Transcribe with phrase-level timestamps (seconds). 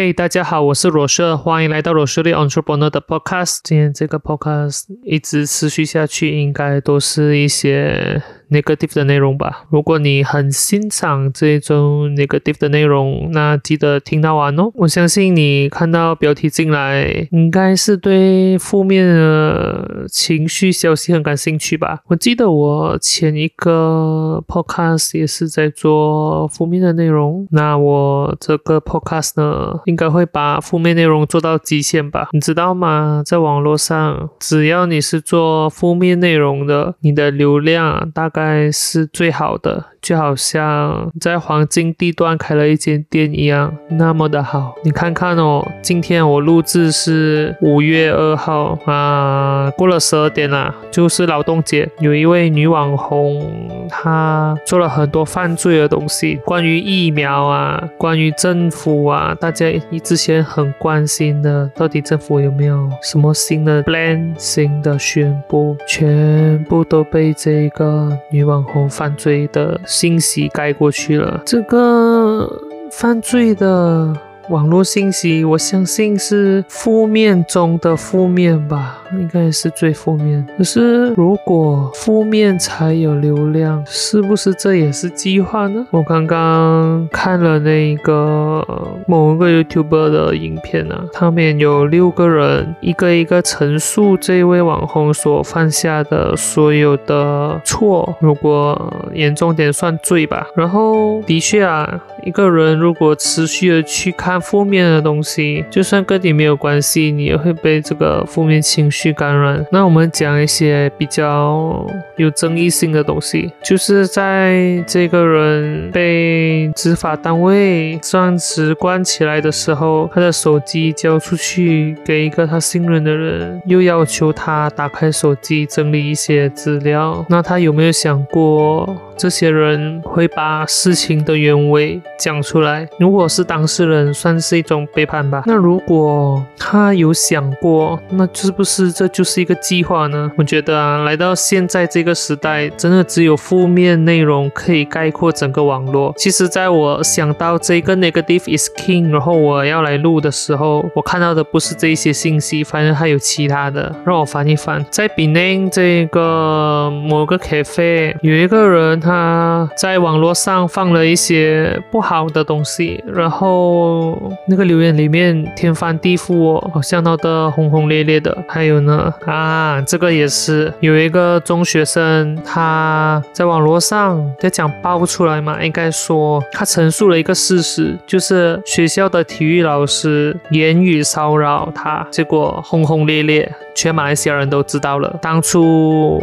[0.00, 3.58] 嘿，大家好，我是罗社，欢迎来到罗社的 Entrepreneur 的 Podcast。
[3.64, 9.64] 今天这个 Podcast 一直持续下去，应该都是一些 negative 的内容吧。
[9.70, 14.70] 如果你很欣赏这种 negative 的内容，那记得听到完哦。
[14.74, 22.00] 我相信你看到标题进来，应该是对负面的情绪消息很感兴趣吧。
[22.06, 29.80] 我记得我前一个 Podcast 也是在做负面的内容，那我这个 Podcast 呢？
[29.86, 32.28] 应该会把负面内容做到极限吧？
[32.32, 33.22] 你知道吗？
[33.24, 38.37] 在网络上，只要你是做负面内容的，你的流量大概
[38.70, 39.86] 是最好的。
[40.00, 44.76] 就好像在黄金地段开了一间店一样，那么的好。
[44.84, 51.90] 你看看哦，今天我录制是五月二号啊，过了十二点了，就是劳动节。
[51.98, 53.44] 有一位女网红，
[53.90, 59.66] 她做了很多犯罪的东西，关于疫苗啊，关于政府啊，大家
[60.04, 69.80] 之前很关心的，到底政府有没有什么新的 plan、新的宣布，全部都被这个女网红犯罪的。
[69.86, 72.48] 信息盖过去了，这个
[72.90, 74.14] 犯罪的。
[74.50, 80.46] 网络信息，我相信是负面中的负面吧，应该是最负面。
[80.56, 85.86] 可是如果负面才有流量，是不是这也是计划呢？
[85.90, 88.66] 我刚刚看了那个
[89.06, 100.46] 某一个 YouTuber 的影片啊，他们有六个人，一个一个陈述这位网红所犯下的所有的错，如果严重点算罪吧。
[100.56, 104.37] 然后的确啊，一个人如果持续的去看。
[104.40, 109.64] 负面的东西，就算跟你没有关系，你也会被这个负面情绪感染。
[109.70, 111.86] 那我们讲一些比较
[112.16, 127.24] 有争议性的东西，就是在这个人被执法单位暂时关起来的时候，他的手机交出去给一个他信任的人，又要求他打开手机整理一些资料。
[127.28, 128.96] 那他有没有想过？
[129.16, 132.88] 这些人会把事情的原委讲出来。
[133.00, 135.42] 如果是当事人，算算是一种背叛吧。
[135.46, 140.30] 那如果他有想过，那是不是这就是一个计划呢？
[140.36, 146.12] 我觉得啊，来到现在这个时代，真的只有负面内容可以概括整个网络。
[146.18, 153.94] 其实，在我想到这个 negative is king，然后我要来录的时候，我看到的不是这些信息，反正还有其他的。
[154.04, 158.98] 让我翻一翻，在比内这个某个 cafe 有一个人。
[159.00, 168.36] 他在网络上放了一些不好的东西，然后那个留言里面天翻地覆哦，好像闹得轰轰烈烈的。
[168.48, 185.18] 还有呢，啊，这个也是有一个中学生他在网络上在讲爆出来嘛，应该说他陈述了一个事实，就是学校的体育老师言语骚扰他，结果轰轰烈烈，全马来西亚人都知道了。
[185.20, 186.22] 当初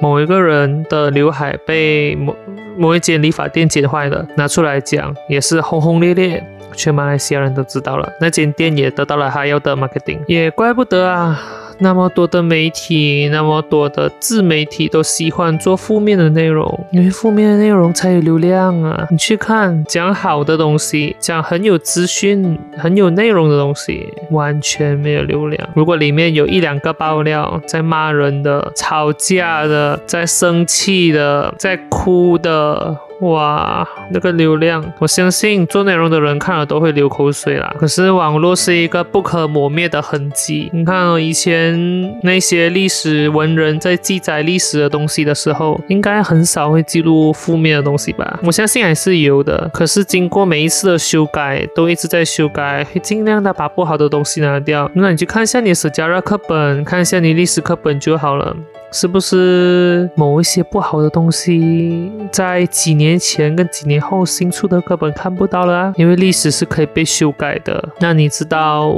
[0.00, 2.14] 某一个人的刘海被。
[2.16, 2.34] 某
[2.80, 6.40] 某一间理发店剪坏了，拿出来讲也是轰轰烈烈，
[6.78, 8.08] 全马来西亚人都知道了。
[8.20, 11.38] 那间店也得到了哈要的 marketing，也怪不得啊。
[11.80, 19.06] 那么多的媒体，那么多的自媒体都喜欢做负面的内容，因为负面的内容才有流量啊！
[19.12, 25.68] 你去看讲好的东西，讲很有资讯、很有内容的东西，完全没有流量。
[25.74, 33.07] 如果里面有一两个爆料，在骂人的、吵架的、在生气的、在哭的。
[33.20, 37.74] 哇，那个流量，我相信做内容的人看了都会流口水啦。
[37.76, 40.70] 可是网络是一个不可磨灭的痕迹。
[40.72, 41.76] 你看哦，以前
[42.22, 48.38] 那些历史文人在记载历史的东西的时候，应该很少会记录负面的东西吧？
[48.44, 49.68] 我相信还是有的。
[49.74, 54.88] 可是经过每一次的修改，都一直在修改，会尽量的把不好的东西拿掉。
[54.94, 58.56] 那你去看一下你的史加热课本，看一下你历史课本就好了。
[58.90, 65.92] 是不是某一些不好的东西，在几年前跟几年后新出的课本看不到了啊？
[65.96, 67.86] 因为历史是可以被修改的。
[68.00, 68.88] 那你知道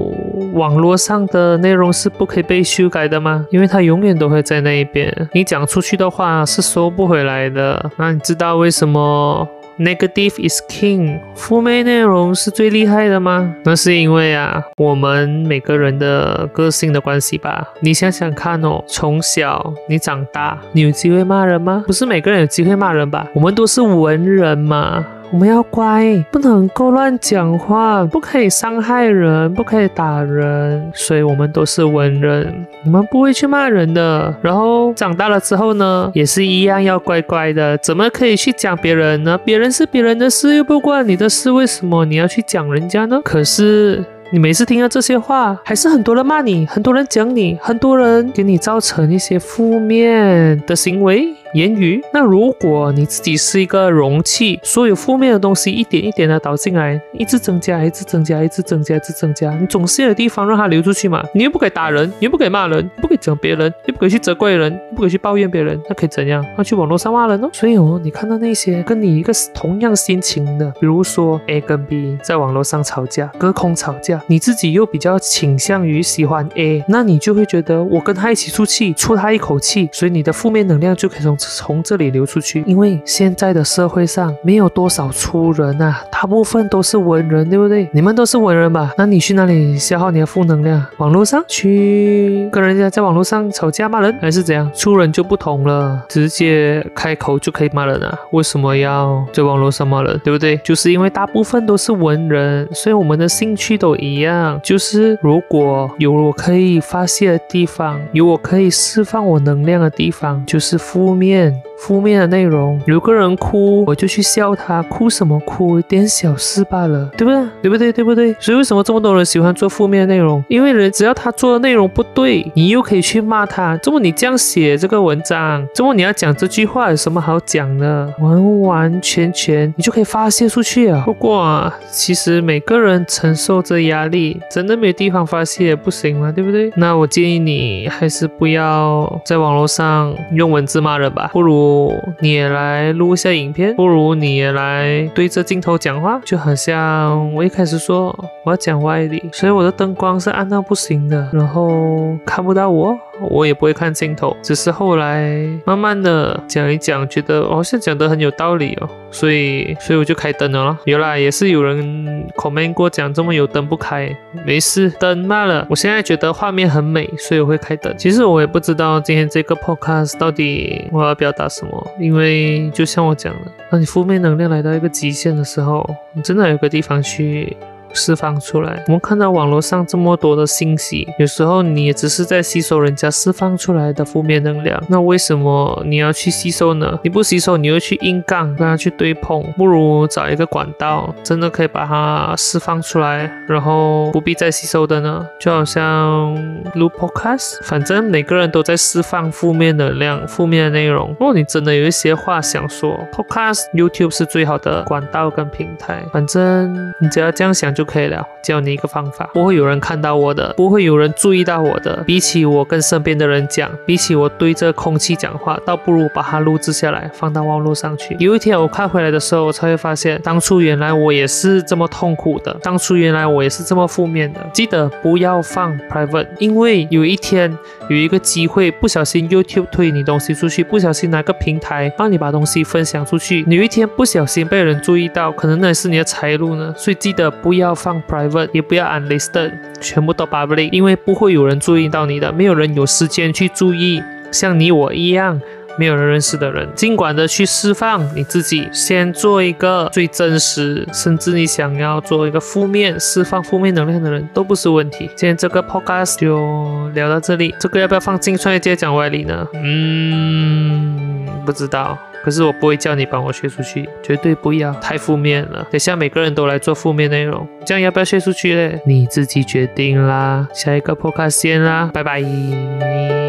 [0.52, 3.44] 网络上的内容是不可以被修改的吗？
[3.50, 7.90] 因为它永远都会在那一边，你讲出去的话是收不回来的。
[7.96, 9.46] 那你知道为什么
[9.80, 13.54] ？Negative is king，负面内容是最厉害的吗？
[13.64, 17.66] 那是因为啊，我们每个人的个性的关系吧。
[17.80, 21.82] 你想想看哦，从小你长大，你有机会骂人吗？
[21.86, 23.26] 不是每个人有机会骂人吧？
[23.34, 25.02] 我们都是文人嘛。
[25.32, 30.90] 我们要乖，不能够乱讲话，不可以伤害人，不可以打人。
[30.92, 34.34] 所以我们都是文人，我们不会去骂人的。
[34.42, 37.78] 然后长大了之后呢，也是一样要乖乖的。
[37.78, 39.38] 怎么可以去讲别人呢？
[39.44, 43.20] 别人是别人的事，又不关你的事，为什么你要去讲人家呢？
[43.24, 44.04] 可是。
[44.32, 51.26] 你每次听到这些话，还是很多人骂你，很多人讲你，很多人给你造成一些负面的行为。
[51.54, 52.00] 言语。
[52.12, 61.24] 那如果你自己是一个容器，所有负面的东西一点一点的倒进来，一直增加，一直增加，一直增加，一直增加，你总是有地方让它流出去嘛？
[61.34, 66.44] 你又不可以打人，你又不可以骂人，不可以讲别人，又不可以去责怪人，不可以去抱怨别人，那可以怎样？
[66.56, 67.50] 那去网络上骂人哦。
[67.52, 81.36] 所以哦，你看到那些跟你一个同样心情的，比如说 A 跟 B 在网络上吵架，隔空吵架，你自己又比较倾向于喜欢 A，那你就会觉得我跟他一起出气，出他一口气，所以你的负面能量就可以从。
[81.48, 87.88] 从这里流出去，因为现在的社会上没有多少粗人啊，大部分都是文人，对不对？
[87.92, 88.92] 你们都是文人吧？
[88.98, 90.84] 那你去哪里消耗你的负能量？
[90.98, 94.70] 网络上去跟人家在网络上吵架骂人，还是怎样？
[94.74, 98.18] 粗人就不同了，直接开口就可以骂人啊？
[98.32, 100.20] 为什么要在网络上骂人？
[100.22, 100.56] 对不对？
[100.58, 111.29] 就是因为大部分都是文人，所以我们的兴趣都一样，就是如果有我可以发泄的地方，有我可以释放我能量的地方，就是负面。
[111.30, 115.78] 面负面的内容，有个人哭，我就去笑他，哭什么哭？
[115.78, 117.48] 一点小事罢了，对不对？
[117.62, 117.92] 对不对？
[117.92, 118.34] 对不对？
[118.40, 120.44] 所以为什么这么多人喜欢做负面内容？
[120.48, 123.76] 因为人只要他做的内容不对，你又可以去骂他。
[123.78, 128.12] 这么你这样写这个文章，这么你要讲这句话有什么好讲的？
[128.18, 131.02] 完完全全你就可以发泄出去啊。
[131.06, 136.30] 不过啊，其实每个人承受着压力，真的没地方发泄也不行吗？
[136.30, 136.70] 对不对？
[136.76, 141.92] 那我建议你还是不要在网络上用文字骂人吧，不如。
[142.20, 148.06] 你也来录一下影片，不如你也来对着镜头讲话，就好像我一开始说
[148.44, 152.98] 我要讲外力，所以我的灯光是暗到不行的，然后看不到我。
[153.28, 160.78] 我也不会看镜头，只是后来慢慢的讲一讲，觉得好像讲得很有道理哦，所以所以我就开灯了。
[160.84, 164.14] 原来也是有人 comment 过讲这么有灯不开，
[164.46, 165.66] 没事，灯慢了。
[165.68, 167.94] 我现在觉得画面很美，所以我会开灯。
[167.98, 177.56] 其实我也不知道今天这个 podcast 到底我要表达什么，因为就像我讲的，当你负面能量来到一个极限的时候，你真的有个地方去。
[177.92, 178.82] 释放出来。
[178.86, 184.82] 我们看到网络上这么多的信息，有时候你也只是在吸收人家释放出来的负面能量。
[184.88, 186.98] 那为什么你要去吸收呢？
[187.02, 195.26] 你不吸收，你又去硬杠，跟他去对碰，不如找一个管道，真的可以把它释放出来，然后不必再吸收的呢？
[195.40, 196.34] 就好像
[196.74, 201.08] 录 podcast，反正每个人都在释放负面能量、负面的内容。
[201.18, 206.04] 如果你真的有一些话想说，podcast、YouTube 是最好的管道跟平台。
[206.12, 207.79] 反正你只要这样想就。
[207.80, 208.22] 就可以了。
[208.42, 212.02] 教你一个方法，不会有人看到我的，不会有人注意到我的。
[212.06, 218.14] 比起我跟身边的人讲，比起我对着空气讲话，倒不如把它录制下来，放到网络上去。
[218.18, 224.40] 有一天我看回来的时候，我才会发现，当初原来我也是这么痛苦的，当初原来我也是这么负面的。
[224.52, 227.50] 记得不要放 private，因为有一天
[227.88, 236.74] 有一个机会，不小心 YouTube 推你东西出去，不小心哪个平台帮你把东西分享出去，有一天不小心被人注意到，可能那是你的财路呢。
[236.76, 237.69] 所以记得不要。
[237.70, 244.02] 要放 private 也不要 unlisted，全部都 public，因为不会有人注意到你的，没有人有时间去注意，
[244.32, 245.40] 像你我一样
[245.78, 255.08] 没有人认识的人，尽管的去释放你自己，先做一个最真实，甚至你想要做一个负面释放负面能量的人都不是问题。
[255.14, 259.46] 今天这个 podcast 就聊到这里，这个要不要放进创业界讲歪理呢？
[259.54, 261.96] 嗯，不知道。
[262.22, 265.66] 可是我不会叫你帮我学出去，绝对不要太负面了。
[265.70, 268.80] 等下每个人都来做负面内容，这样要不要学出去嘞？
[268.84, 270.48] 你自己决定啦。
[270.52, 273.19] 下一个 podcast 见啦，拜拜。